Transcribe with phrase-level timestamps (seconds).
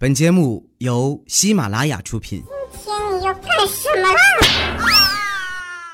[0.00, 2.40] 本节目由喜马拉雅出品。
[2.70, 4.20] 今天你要干什么啦？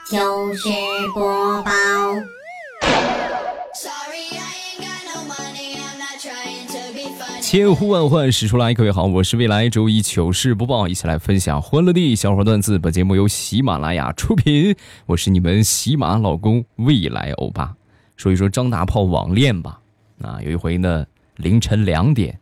[0.04, 0.68] 糗事
[1.14, 1.70] 播报，
[7.40, 12.78] 千呼万唤始出来，各位好，我是未来周一糗事播报，一起来分享欢乐地小伙段子。
[12.78, 14.76] 本节目由喜马拉雅出品，
[15.06, 17.74] 我是你们喜马老公未来欧巴。
[18.18, 19.80] 说一说张大炮网恋吧。
[20.20, 22.38] 啊，有一回呢，凌晨两点，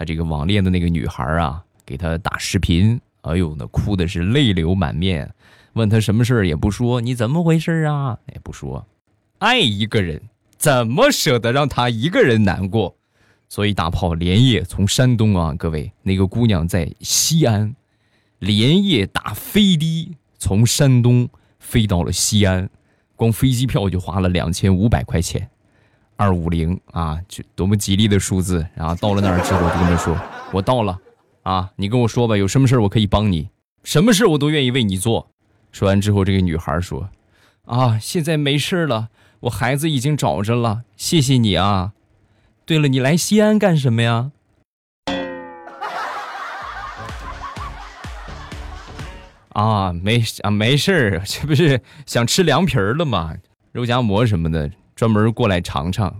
[0.00, 5.30] 他这个网恋的那个女孩啊，给他打视频，哎呦，那哭的是泪流满面，
[5.74, 8.18] 问他什么事儿也不说，你怎么回事啊？
[8.32, 8.86] 也不说，
[9.40, 10.22] 爱一个人
[10.56, 12.96] 怎么舍得让他一个人难过？
[13.50, 17.76] 所以大炮连夜从山东啊，各位那个姑娘在西安，
[18.38, 22.70] 连夜打飞的从山东飞到了西安，
[23.16, 25.50] 光飞机票就花了两千五百块钱。
[26.20, 28.66] 二五零啊，就多么吉利的数字！
[28.74, 30.14] 然后到了那儿之后，就跟他说
[30.52, 30.98] ：“我到了，
[31.44, 33.48] 啊，你跟我说吧，有什么事我可以帮你，
[33.84, 35.30] 什么事我都愿意为你做。”
[35.72, 37.08] 说完之后，这个女孩说
[37.64, 39.08] ：“啊，现在没事了，
[39.40, 41.94] 我孩子已经找着了，谢谢你啊。
[42.66, 44.30] 对了，你来西安干什么呀？”
[49.54, 53.36] 啊，没啊，没事儿，这不是想吃凉皮儿了吗？
[53.72, 54.70] 肉夹馍什么的。
[55.00, 56.14] 专门过来尝尝。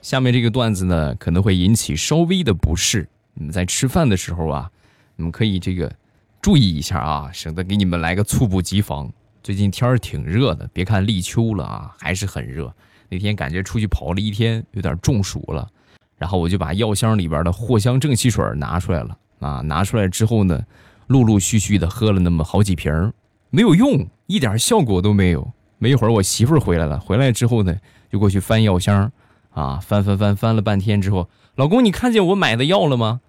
[0.00, 3.08] 下面这个段子呢，可能会引起稍微的不适。
[3.32, 4.70] 你们在吃饭的时候啊，
[5.16, 5.92] 你们可以这个
[6.40, 9.12] 注意一下啊，省得给你们来个猝不及防。
[9.42, 12.72] 最近天儿挺热的，别看立秋了啊，还是很热。
[13.08, 15.68] 那天感觉出去跑了一天，有点中暑了，
[16.16, 20.64] 然后我就把药箱里边的藿香正气水拿出来了啊，拿出来之后呢。
[21.06, 23.12] 陆陆续续的喝了那么好几瓶
[23.50, 25.52] 没有用，一点效果都没有。
[25.78, 27.76] 没一会儿，我媳妇儿回来了，回来之后呢，
[28.10, 29.12] 就过去翻药箱，
[29.50, 33.20] 啊，翻翻翻翻了半天之后，老公，你看见我买的药了吗？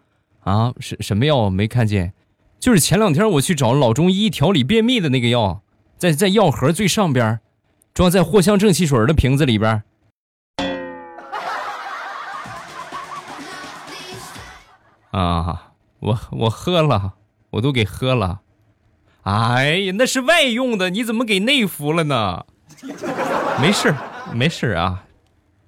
[0.43, 1.49] 啊，什什么药？
[1.49, 2.13] 没看见，
[2.59, 5.61] 就是前两天我去找老中医调理便秘的那个药，
[5.97, 7.39] 在在药盒最上边，
[7.93, 9.83] 装在藿香正气水的瓶子里边。
[15.11, 17.13] 啊，我我喝了。
[17.55, 18.41] 我都给喝了，
[19.23, 22.45] 哎呀，那是外用的，你怎么给内服了呢？
[23.61, 23.95] 没事
[24.33, 25.05] 没事啊，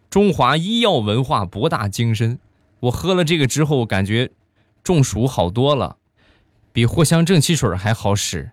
[0.10, 2.40] 中华医药文化博大精深，
[2.82, 4.32] 我喝了这个之后，感觉
[4.84, 5.96] 中暑好多了，
[6.74, 8.52] 比藿香正气水还好使。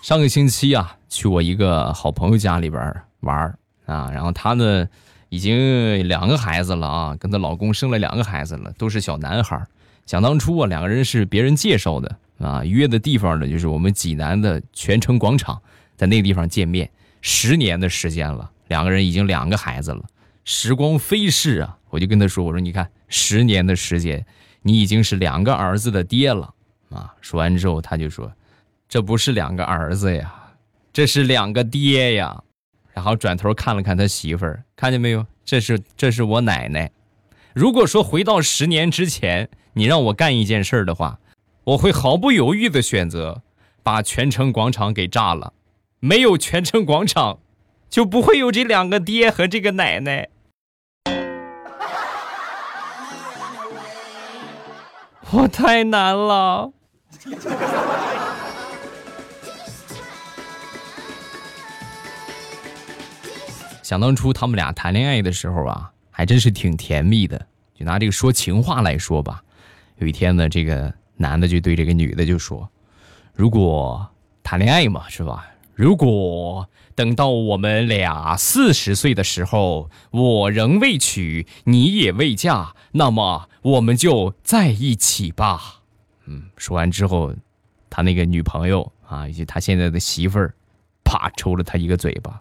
[0.00, 2.80] 上个星期啊，去我一个好朋友家里边
[3.20, 3.58] 玩儿。
[3.92, 4.88] 啊，然后她呢，
[5.28, 9.62] 已经两个孩子了啊，跟她老公生了两个孩子了，都是小男孩。
[10.06, 15.60] 想当初啊，两个人是别人介绍的啊，约的地方呢就是我们济南的泉城广场，
[15.96, 16.90] 在那个地方见面。
[17.20, 20.02] 十年的时间了，两个人已经两个孩子了，
[20.44, 21.78] 时光飞逝啊！
[21.88, 24.26] 我就跟他说：“我说你看，十年的时间，
[24.62, 26.52] 你已经是两个儿子的爹了
[26.90, 28.32] 啊！”说完之后，他就说
[28.88, 30.34] ：“这不是两个儿子呀，
[30.92, 32.42] 这是两个爹呀。”
[32.92, 35.26] 然后转头看了看他媳妇儿，看见没有？
[35.44, 36.90] 这是这是我奶奶。
[37.54, 41.18] 如果说回到十年之前，你让我干一件事儿的话，
[41.64, 43.42] 我会毫不犹豫的选择
[43.82, 45.52] 把全城广场给炸了。
[46.00, 47.40] 没有全城广场，
[47.88, 50.28] 就不会有这两个爹和这个奶奶。
[55.32, 56.72] 我太难了。
[63.92, 67.46] 想当初他们俩谈恋爱的时候啊，还真是挺甜蜜的。
[67.74, 69.44] 就拿这个说情话来说吧，
[69.98, 72.66] 有一天呢，这个男的就对这个女的就说
[73.36, 74.08] ：“如果
[74.42, 75.46] 谈恋爱嘛，是吧？
[75.74, 85.82] 如果等到我们俩四十岁的时候，我仍未娶，你也未嫁，那么我们就在一起吧。”
[86.24, 87.34] 嗯，说完之后，
[87.90, 90.54] 他那个女朋友啊，以及他现在的媳妇儿，
[91.04, 92.40] 啪抽了他一个嘴巴，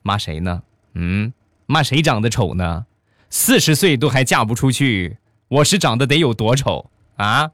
[0.00, 0.62] 骂谁呢？
[1.00, 1.32] 嗯，
[1.66, 2.86] 骂谁长得丑呢？
[3.30, 7.52] 四十岁都还嫁不出去，我是长得得有多丑啊？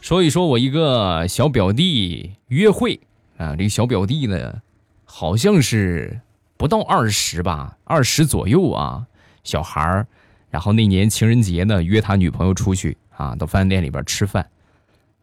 [0.00, 2.98] 说一说我一个小表弟约会
[3.36, 4.62] 啊，这个小表弟呢，
[5.04, 6.18] 好像是
[6.56, 9.06] 不到二十吧，二十左右啊，
[9.44, 10.06] 小孩儿。
[10.48, 12.96] 然后那年情人节呢，约他女朋友出去。
[13.20, 14.48] 啊，到饭店里边吃饭，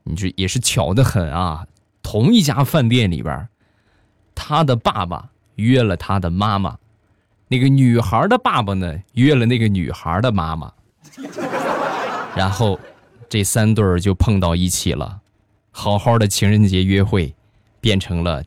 [0.03, 1.65] 你这也是巧得很啊！
[2.03, 3.49] 同一家饭店里边，
[4.35, 6.77] 他的爸爸约了他的妈妈，
[7.47, 10.71] 那个女孩的爸爸呢约了那个女孩的妈妈，
[12.35, 12.79] 然后
[13.27, 15.19] 这三对儿就碰到一起了，
[15.71, 17.33] 好好的情人节约会
[17.81, 18.43] 变成了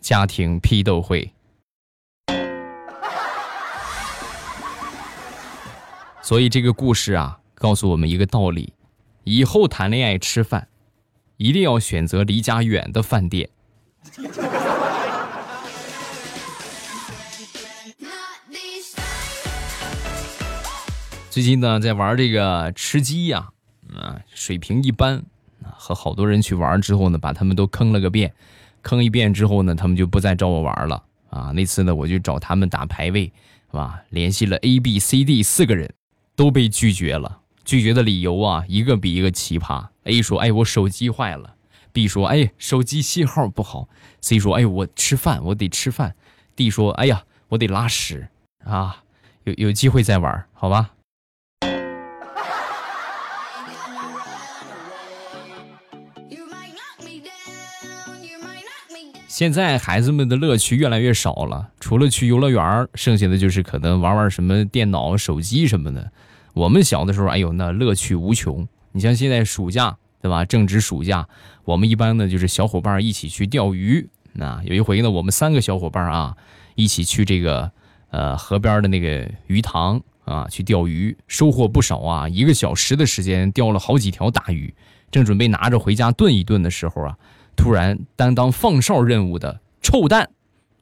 [0.00, 1.30] 家庭批斗会。
[6.22, 8.72] 所以这个故事啊，告诉我们一个道理：
[9.24, 10.68] 以后谈恋爱吃饭，
[11.38, 13.48] 一定要选择离家远的饭店。
[21.30, 23.48] 最近呢，在玩这个吃鸡呀，
[23.92, 25.16] 啊，水平一般
[25.64, 28.32] 啊，和好多人去玩之后呢，把他们都坑了个遍，
[28.82, 31.50] 坑一遍之后呢，他们就不再找我玩了啊。
[31.52, 33.32] 那次呢，我就找他们打排位，
[33.70, 34.00] 是吧？
[34.10, 35.92] 联系了 A、B、C、D 四个人，
[36.36, 37.40] 都被拒绝了。
[37.64, 39.86] 拒绝的理由啊，一个比一个奇葩。
[40.04, 41.54] A 说：“哎，我手机坏了。
[41.92, 43.88] ”B 说：“哎，手机信号不好。
[44.20, 46.14] ”C 说：“哎，我吃饭，我得吃饭。
[46.54, 48.28] ”D 说：“哎呀，我得拉屎
[48.64, 49.02] 啊。”
[49.44, 50.90] 有有机会再玩，好吧？
[59.28, 66.12] 现在孩子们的乐趣越来越少了，除了去游乐园，剩下的就是可能玩玩什么电脑、手机什么的。
[66.54, 68.66] 我们小的时候，哎呦，那乐趣无穷。
[68.92, 70.44] 你像现在暑假，对吧？
[70.44, 71.28] 正值暑假，
[71.64, 74.08] 我们一般呢就是小伙伴一起去钓鱼。
[74.32, 76.36] 那有一回呢，我们三个小伙伴啊，
[76.76, 77.70] 一起去这个
[78.10, 82.28] 呃河边的那个鱼塘啊去钓鱼，收获不少啊。
[82.28, 84.72] 一个小时的时间钓了好几条大鱼，
[85.10, 87.18] 正准备拿着回家炖一炖的时候啊。
[87.56, 90.30] 突然，担当放哨任务的臭蛋，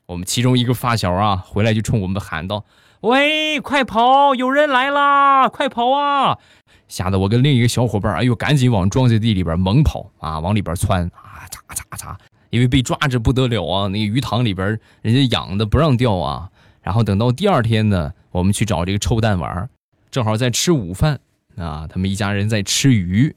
[0.07, 2.65] 我们其中一个发小啊，回来就冲我们喊道
[3.03, 4.33] ：“喂，快跑！
[4.37, 5.49] 有人来啦！
[5.49, 6.39] 快跑啊！”
[6.87, 12.15] 吓得我跟另一个小伙伴，哎呦，赶紧往庄稼地里边猛跑啊，往里边窜啊，嚓嚓嚓！
[12.51, 16.49] 因为被抓着不得了啊，那个鱼塘里边人家养的不让钓啊。
[16.81, 19.69] 然后等到第二天呢，我们去找这个臭蛋玩，
[20.13, 21.19] 正好在吃午饭
[21.57, 23.35] 啊，他们一家人在吃鱼，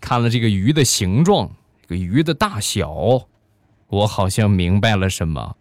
[0.00, 1.50] 看了这个鱼的形状。
[1.82, 2.90] 这个鱼的大小，
[3.86, 5.54] 我好像明白了什么。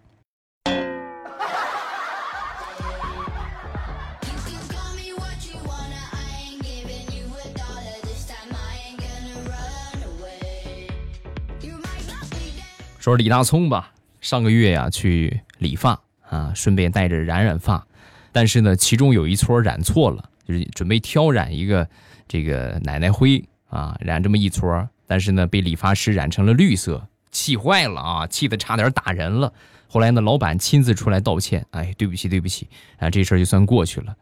[13.08, 15.98] 说李大聪吧，上个月呀去理发
[16.30, 17.88] 啊，顺便带着染染发，
[18.34, 21.88] 但是呢，其中有一撮染错了，就是准备挑染一个
[22.28, 24.86] 这个奶奶灰啊，染这么一撮。
[25.06, 28.28] 但是呢，被理发师染成了绿色，气坏了啊！
[28.28, 29.54] 气得差点打人了。
[29.88, 32.68] 后来呢，老板亲自出来道歉，哎，对不起，对不起，
[32.98, 34.14] 啊，这事儿就算过去了。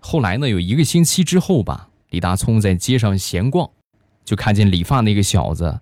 [0.00, 3.70] 后来呢，有一个星期之后吧，李大聪在街上闲逛，
[4.22, 5.80] 就看见理发那个小子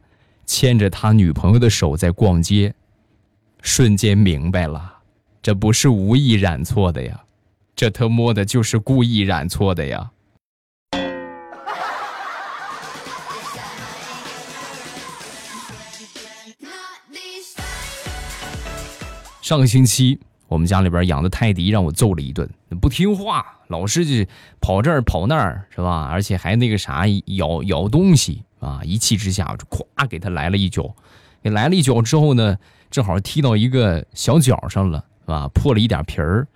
[0.52, 2.74] 牵着他女朋友的手在逛街，
[3.62, 4.98] 瞬间明白了，
[5.40, 7.24] 这不是无意染错的呀，
[7.74, 10.10] 这他妈的就是故意染错的呀。
[19.40, 22.46] 上个星期，我们家里边养的泰迪让我揍了一顿，
[22.78, 26.10] 不听话，老是就跑这儿跑那儿，是吧？
[26.10, 27.06] 而且还那个啥
[27.38, 28.80] 咬咬东西啊！
[28.84, 30.94] 一气之下，就咵给他来了一脚。
[31.42, 32.56] 给来了一脚之后呢，
[32.90, 35.48] 正好踢到一个小脚上了，是吧？
[35.48, 36.46] 破了一点皮儿。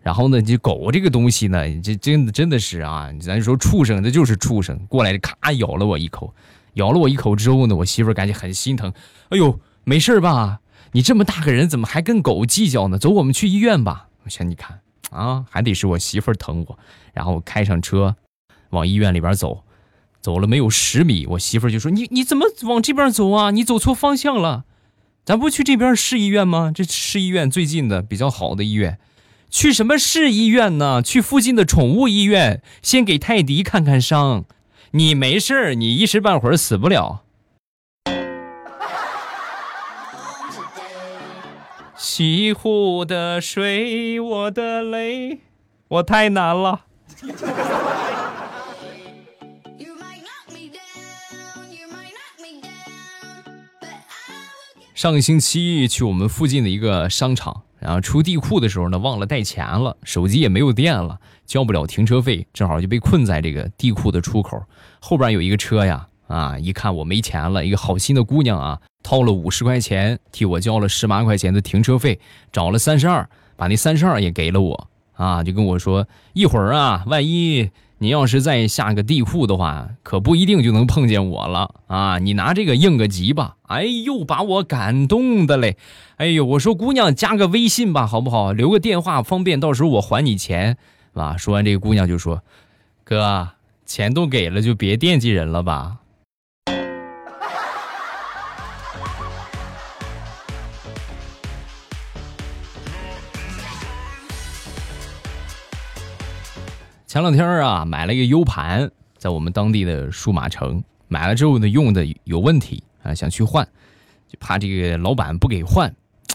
[0.00, 6.32] 然后呢，这狗这个东西呢，这真的真的是啊，咱说畜生，这就是畜生，过来咔咬了我一口。
[6.74, 8.92] 咬了我一口之后呢，我媳妇儿感觉很心疼，
[9.30, 10.60] 哎呦，没事吧？
[10.92, 12.96] 你这么大个人，怎么还跟狗计较呢？
[12.98, 14.08] 走，我们去医院吧。
[14.22, 14.78] 我想你看
[15.10, 16.78] 啊，还得是我媳妇儿疼我。
[17.12, 18.14] 然后开上车，
[18.70, 19.64] 往医院里边走。
[20.26, 23.52] 走了没有十米，我媳妇儿就说：“你你怎么往这边走啊？
[23.52, 24.64] 你走错方向了。
[25.24, 26.72] 咱不去这边市医院吗？
[26.74, 28.98] 这市医院最近的比较好的医院。
[29.50, 31.00] 去什么市医院呢？
[31.00, 34.46] 去附近的宠物医院，先给泰迪看看伤。
[34.90, 37.22] 你没事儿，你一时半会儿死不了。”
[41.96, 45.38] 西湖的水，我的泪，
[45.86, 46.80] 我太难了。
[54.96, 64.58] 上个星期去我们附近的一个商场，然后出地库的时候呢，忘了带钱了，手机也没有电了，交不了停车费，正好就被困在这个地库的出口。
[64.98, 66.08] 后边有一个车呀。
[66.28, 66.58] 啊！
[66.58, 72.18] 一看我没钱了，一个好心的姑娘啊，掏了五十块钱，替我交了十八块钱的停车费，
[72.50, 82.18] 找了三十二，把那三十二也给了我啊，就跟我说一会儿啊，万一你要是再下个地库的话，可不一定就能碰见我了啊！
[82.18, 83.56] 你拿这个应个急吧。
[83.62, 85.78] 哎呦，把我感动的嘞！
[86.16, 88.52] 哎呦，我说姑娘加个微信吧，好不好？
[88.52, 90.76] 留个电话方便，到时候我还你钱，
[91.14, 91.36] 啊？
[91.38, 92.42] 说完这个姑娘就说
[93.02, 93.48] ：“哥，
[93.86, 95.96] 钱都给了，就别惦记人了吧。”
[107.16, 113.66] 前两天啊，买了一个 U 盘，在我们当地的数码城买了之后呢，用的有问题啊，想去换，
[114.28, 115.90] 就怕这个老板不给换，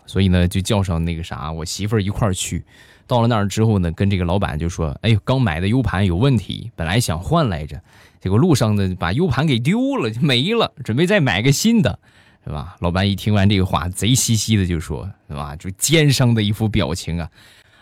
[0.07, 2.65] 所以呢，就叫上那个啥，我媳妇儿一块儿去。
[3.05, 7.79] 到了那儿之后呢，跟这个老板就说：“哎呦，刚买的 U 盘有问题，本来想换来着，
[8.19, 11.99] 结果路上呢把 U 盘给丢了，就没了，准备再买个新的，
[12.43, 17.29] 是吧？”老板一听完这个话，贼兮兮的就说：“是吧？”就奸商的一副表情啊。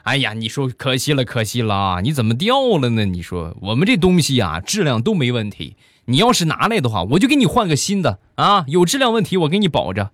[0.03, 3.05] 哎呀，你说可惜了，可惜了，你怎么掉了呢？
[3.05, 5.75] 你说我们这东西啊，质量都没问题。
[6.05, 8.65] 你要是拿来的话，我就给你换个新的啊。
[8.67, 10.11] 有质量问题，我给你保着。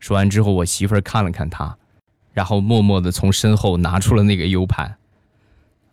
[0.00, 1.76] 说完之后，我媳妇儿看了看他，
[2.32, 4.96] 然后默默的从身后拿出了那个 U 盘，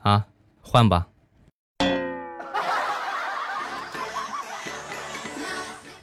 [0.01, 0.25] 啊，
[0.61, 1.07] 换吧。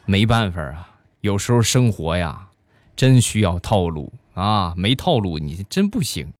[0.04, 2.48] 没办法啊，有时候生活呀，
[2.96, 6.32] 真需要套路啊，没套路你真不行。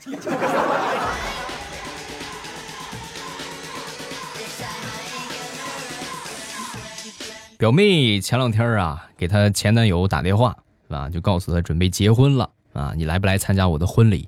[7.58, 10.56] 表妹前两天啊，给她前男友打电话，
[10.88, 11.10] 是吧？
[11.10, 14.26] 就告诉她准备结婚了啊，你来不来参加我的婚礼？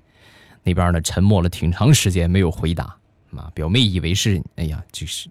[0.63, 2.95] 那边呢沉默了挺长时间没有回答
[3.35, 3.51] 啊。
[3.55, 5.31] 表妹以为是，哎呀，就是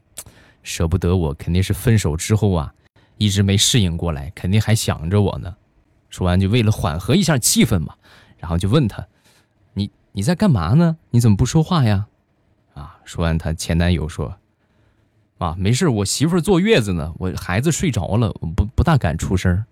[0.63, 2.73] 舍不得我，肯定是分手之后啊，
[3.17, 5.55] 一直没适应过来，肯定还想着我呢。
[6.09, 7.93] 说完就为了缓和一下气氛嘛，
[8.39, 9.05] 然后就问他。
[10.13, 10.97] 你在干嘛呢？
[11.11, 12.07] 你怎么不说话呀？
[12.73, 12.97] 啊！
[13.05, 14.35] 说完，她前男友说
[15.39, 19.63] ：“啊，没事，我媳妇坐月子呢，我孩子睡着了，我不不大敢出声。”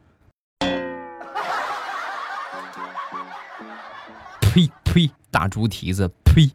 [4.39, 5.11] 呸呸！
[5.29, 6.09] 大猪蹄子！
[6.23, 6.49] 呸！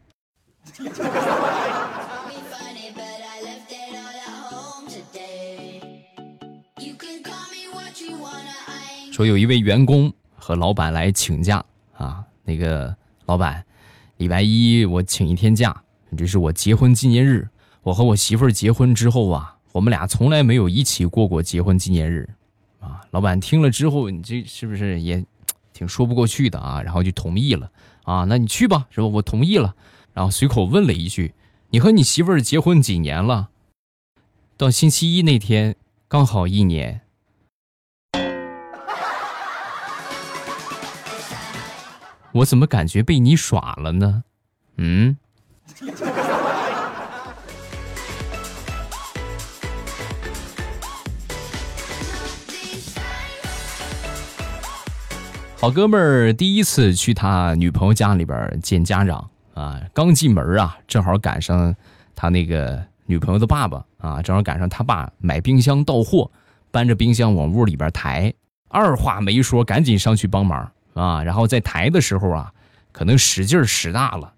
[9.13, 11.63] 说有一位员工和老板来请假
[11.95, 12.95] 啊，那个
[13.27, 13.63] 老板。
[14.17, 15.83] 礼拜一我请一天假，
[16.17, 17.47] 这是我结婚纪念日。
[17.83, 22.27] 我和我媳妇儿结婚之后啊，我们俩从来没有一起过过结婚纪念日，
[22.79, 25.23] 啊，老板听了之后，你这是不是也
[25.73, 26.81] 挺说不过去的啊？
[26.81, 27.69] 然后就同意了
[28.03, 29.07] 啊，那你去吧，是吧？
[29.07, 29.75] 我同意了。
[30.13, 31.33] 然后随口问了一句
[31.71, 33.49] ：“你和你媳妇儿结婚几年了？”
[34.55, 35.75] 到星期一那天
[36.07, 37.01] 刚好一年。
[42.35, 44.23] 我怎么感觉被你耍了呢？
[44.75, 45.15] 嗯。
[55.57, 61.73] 好哥们儿第一次去他女朋友家里边见家长啊，刚进门啊，正好赶上
[62.13, 66.29] 他那个女朋友的爸爸啊，正好赶上他爸买冰箱到货，
[66.69, 68.33] 搬着冰箱往屋里边抬，
[68.67, 70.69] 二话没说，赶紧上去帮忙。
[70.95, 72.51] 啊，然后在抬的时候啊，
[72.91, 74.33] 可能使劲儿使大了，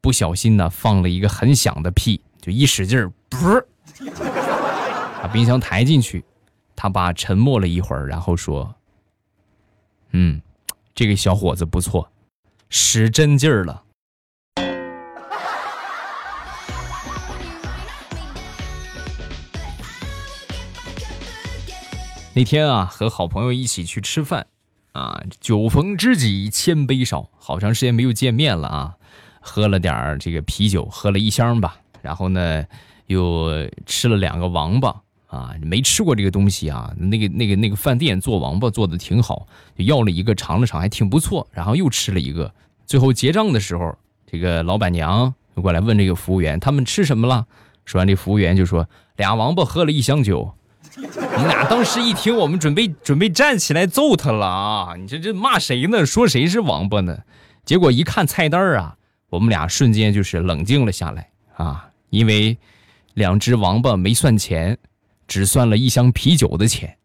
[0.00, 3.64] 不小心呢放了一个很响的屁，就一使劲儿，噗，
[5.22, 6.24] 把冰箱抬进去。
[6.74, 8.74] 他爸沉默了一会儿，然后说
[10.12, 10.42] ：“嗯，
[10.94, 12.10] 这个小伙子不错，
[12.70, 13.84] 使真劲儿了。”
[22.32, 24.46] 那天啊，和好朋友一起去吃饭。
[24.92, 28.96] 啊，酒逢知己千杯少，好长时间没有见面了啊！
[29.40, 31.76] 喝了点这个啤酒，喝了一箱吧。
[32.02, 32.64] 然后呢，
[33.06, 33.48] 又
[33.86, 36.92] 吃了两个王八啊，没吃过这个东西啊。
[36.96, 41.46] 那个那个那个饭店做王八做的挺好，就要了一个尝了尝，还挺不错。
[41.52, 42.52] 然后又吃了一个，
[42.84, 47.46] 最后结账的时候，这个老板娘就过来问这个服务员他们吃什么了。
[47.84, 50.52] 说完，这服务员就说俩王八喝了一箱酒。
[50.96, 54.94] 我们俩当时一听，我们准备准备站起来揍他了啊！
[54.96, 56.04] 你这这骂谁呢？
[56.04, 57.16] 说谁是王八呢？
[57.64, 58.96] 结果一看菜单啊，
[59.28, 61.88] 我们俩瞬间就是冷静了下来啊！
[62.10, 62.58] 因为
[63.14, 64.76] 两只王八没算钱，
[65.28, 66.96] 只算了一箱啤酒的钱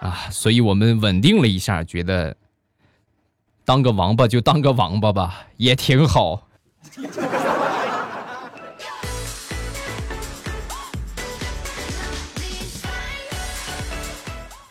[0.00, 0.28] 啊！
[0.30, 2.34] 所以我们稳定了一下，觉得
[3.64, 6.48] 当个王八就当个王八吧，也挺好。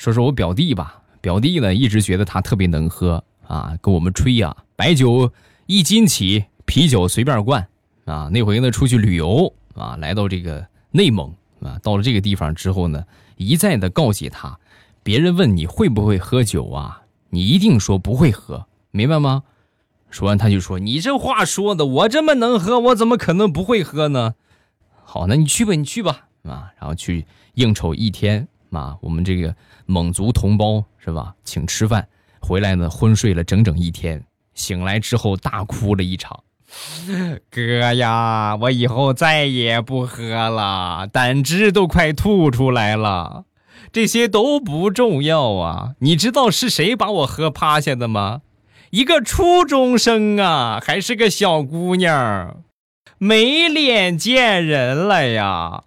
[0.05, 5.31] 说说我表弟吧，表弟呢一直觉得他特别能喝啊，跟我们吹呀，白酒
[5.65, 7.67] 一斤起，啤酒随便灌
[8.05, 8.29] 啊。
[8.31, 13.03] 那回呢，出去旅游啊，来到这个内蒙啊，到了这个地方之后呢，
[13.37, 14.59] 一再的告诫他，
[15.01, 19.41] 别人问你会不会喝酒啊，你一定说不会喝，明白吗？
[20.11, 24.35] 说完他就说：“你这话说的，我这么能喝，我怎么可能不会喝呢？”
[25.03, 29.55] 好，那你去吧，你去吧啊，然后去应酬一天啊，我们这个
[29.85, 32.07] 蒙族同胞是吧，请吃饭，
[32.39, 36.43] 回来呢昏睡了整整一天，醒来之后大哭了一场。
[37.49, 43.45] 哥呀，我以后再也不喝了，胆汁都快吐出来了。
[43.91, 48.41] 这些都不重要啊，你知道是谁把我喝趴下的吗？
[48.89, 52.57] 一个初中生啊，还是个小姑娘，
[53.17, 55.83] 没脸见人了呀。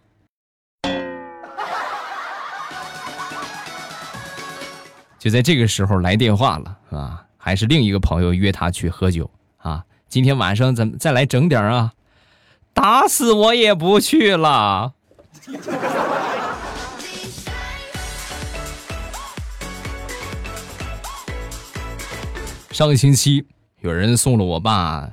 [5.28, 9.84] 就在这个时候来电话了啊，还是另一个朋友约他去喝酒啊。
[10.08, 11.92] 今天晚上咱们再来整点啊，
[12.72, 14.94] 打死我也不去了。
[22.70, 23.44] 上个星期
[23.82, 25.10] 有人送了我爸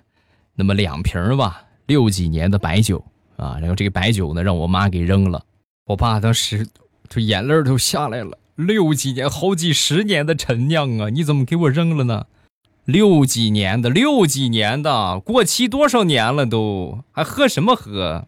[0.54, 3.04] 那么两瓶吧，六几年的白酒
[3.36, 5.44] 啊，然后这个白酒呢让我妈给扔了，
[5.84, 6.66] 我爸当时
[7.10, 8.38] 就眼泪都下来了。
[8.56, 12.28] 六几年，好几十年的陈酿啊，你怎么给我扔了呢？
[12.86, 18.26] 六几年的，六几年的，过期多少年了都，还喝什么喝？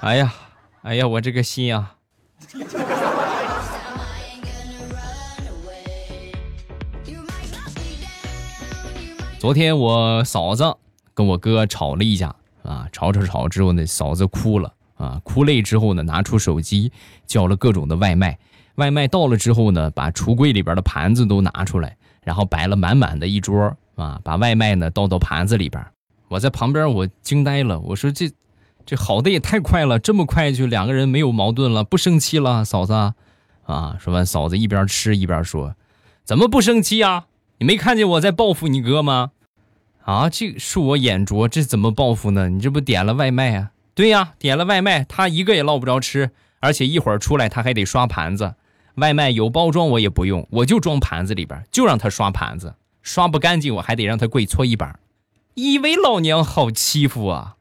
[0.00, 0.34] 哎呀，
[0.82, 1.94] 哎呀，我这个心啊！
[9.38, 10.76] 昨天我嫂子
[11.14, 16.92] 跟我哥吵了一架啊，吵吵吵之后呢，嫂子哭了啊，哭累之后呢，拿出手机
[17.26, 18.38] 叫了各种的外卖。
[18.74, 25.84] 外卖到了之后呢，把橱柜里边的盘子都拿出来，然后摆了满满的一桌啊，把外卖呢倒到盘子里边。
[26.28, 28.30] 我在旁边我惊呆了，我说这
[28.84, 33.14] 这好的也太快了，这么快就两个人没有矛盾了，不生气了，嫂子啊。
[33.98, 35.74] 说完，嫂子一边吃一边说
[36.24, 37.26] ：“怎么不生气啊？
[37.58, 39.32] 你没看见我在报复你哥吗？
[40.04, 42.48] 啊，这恕我眼拙，这怎么报复呢？
[42.48, 43.72] 你这不点了外卖啊？
[43.98, 46.30] 对呀，点了外卖，他一个也捞不着吃，
[46.60, 48.54] 而且一会儿出来他还得刷盘子。”
[48.94, 55.00] 外卖有包装我也不用，我就装盘子里边，就让他刷盘子，刷不干净我还得让他跪搓衣板，
[55.54, 57.56] 以为老娘好欺负啊？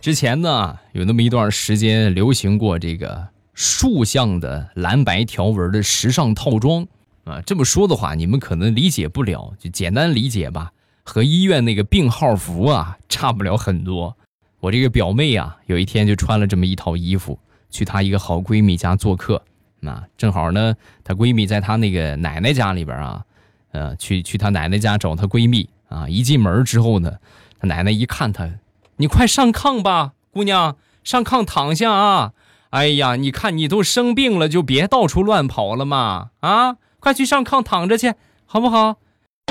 [0.00, 6.84] 之前呢，有那么一段时间流行过这个竖向的蓝白条纹的时尚套装
[7.24, 10.72] 啊，这么说的话你们可能理解不了，就简单理解吧。
[11.04, 14.16] 和医院那个病号服啊差不了很多。
[14.60, 17.38] 我这个表妹啊，有一天就穿了这么一套衣服，
[17.70, 19.42] 去她一个好闺蜜家做客。
[19.80, 23.24] 那正好呢，她闺蜜在她那个奶奶家里边啊，
[23.72, 26.08] 呃，去去她奶奶家找她闺蜜啊。
[26.08, 27.18] 一进门之后呢，
[27.58, 28.48] 她奶奶一看她，
[28.96, 32.32] 你快上炕吧，姑娘，上炕躺下啊！
[32.70, 36.30] 哎呀，你看你都生病了，就别到处乱跑了嘛！
[36.40, 38.14] 啊，快去上炕躺着去，
[38.46, 38.98] 好不好？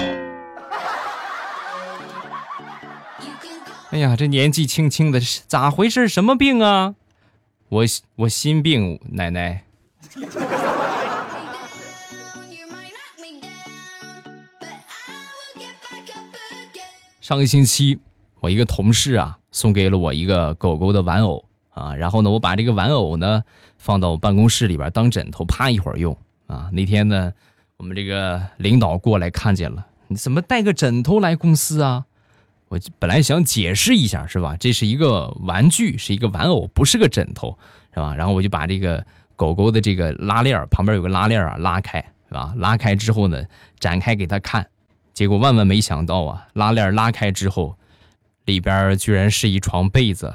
[3.92, 6.08] 哎呀，这年纪轻轻的，咋回事？
[6.08, 6.96] 什么病啊？
[7.68, 7.84] 我
[8.16, 9.66] 我心病，奶奶。
[17.20, 18.00] 上个星期，
[18.40, 23.44] 我一个同事啊，送给了我一个狗狗的玩偶啊，然后呢，我把这个玩偶呢
[23.78, 26.16] 放到办公室里边当枕头，趴一会儿用
[26.52, 26.70] 啊。
[26.72, 27.32] 那天呢，
[27.78, 32.06] 我们这个领导过来看见了，你怎么带个枕头来公司啊？
[32.68, 34.56] 我本来想解释一下，是吧？
[34.58, 37.58] 这是一个玩具，是一个玩偶，不是个枕头，
[37.94, 38.16] 是吧？
[38.16, 42.54] 然后我就把这个狗狗的这个拉链旁边有个拉链啊拉开，是吧？
[42.56, 43.44] 拉开之后呢，
[43.80, 44.66] 展开给他看，
[45.14, 47.76] 结果万万没想到啊，拉链拉开之后，
[48.46, 50.34] 里边居然是一床被子。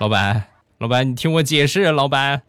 [0.00, 0.44] 老板，
[0.80, 2.40] 老板，你听我解释，老板。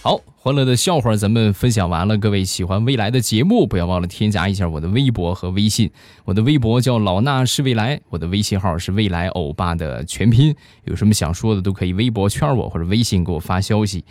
[0.00, 2.16] 好，欢乐的笑话咱们分享完了。
[2.16, 5.90] 各位喜欢未来的节目，不要忘了添加一下我的微博和微信。
[6.24, 10.54] 我的微博叫老衲是未来，我的微信号是未来欧巴的全拼。
[10.84, 14.04] 有什么想说的，都可以微博圈我或者微信给我发消息。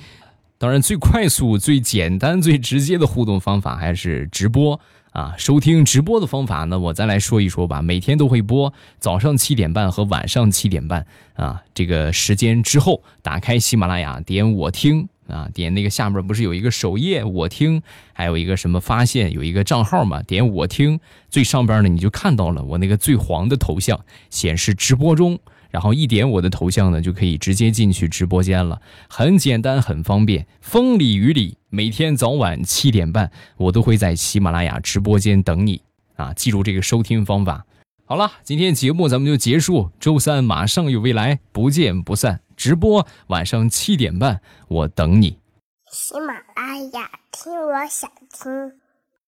[0.57, 4.77] 当然，最快速、最简单、最直接的互动方法还是直播
[5.11, 5.35] 啊！
[5.37, 7.81] 收听直播的方法呢，我再来说一说吧。
[7.81, 15.07] 每天都会播，早上七点半和晚上七点半啊，这个时间之后，打开喜马拉雅，点我听。
[15.27, 25.39] 啊，点那个下面不是有一个首页我听，还有一个什么发现，有一个账号嘛，点我听最上边呢，你就看到了我那个最黄的头像显示直播中，
[25.71, 30.45] 然后一点我的头像呢，就可以直接进去直播间了，很简单，很方便。
[30.59, 35.81] 风里雨里，每天早晚七点半，我都会在喜马拉雅直播间等你
[36.17, 37.65] 啊，记住这个收听方法。
[38.05, 39.89] 好了，今天节目咱们就结束。
[39.97, 42.41] 周三马上有未来，不见不散。
[42.57, 45.37] 直播晚上七点半，我等你。
[45.89, 48.80] 喜马拉雅，听我想听。